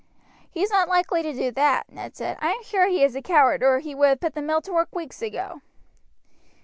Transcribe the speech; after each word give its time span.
"He's 0.49 0.71
not 0.71 0.89
likely 0.89 1.21
to 1.21 1.31
do 1.31 1.51
that," 1.51 1.87
Ned 1.91 2.15
said. 2.15 2.39
"I 2.41 2.53
am 2.53 2.63
sure 2.63 2.87
he 2.87 3.03
is 3.03 3.15
a 3.15 3.21
coward 3.21 3.61
or 3.61 3.77
he 3.77 3.93
would 3.93 4.07
have 4.09 4.19
put 4.19 4.33
the 4.33 4.41
mill 4.41 4.59
to 4.63 4.73
work 4.73 4.95
weeks 4.95 5.21
ago." 5.21 5.61